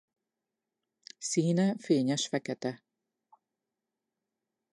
[1.17, 2.83] Színe fényes fekete.